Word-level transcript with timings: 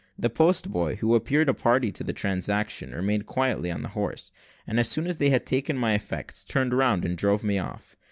The 0.17 0.31
post 0.31 0.71
boy, 0.71 0.95
who 0.95 1.13
appeared 1.13 1.47
a 1.47 1.53
party 1.53 1.91
to 1.91 2.03
the 2.03 2.11
transaction, 2.11 2.89
remained 2.91 3.27
quietly 3.27 3.69
on 3.69 3.83
his 3.83 3.91
horse, 3.93 4.31
and 4.65 4.79
as 4.79 4.89
soon 4.89 5.05
as 5.05 5.19
they 5.19 5.29
had 5.29 5.45
taken 5.45 5.77
my 5.77 5.93
effects, 5.93 6.43
turned 6.43 6.73
round 6.73 7.05
and 7.05 7.15
drove 7.15 7.47
off. 7.47 7.95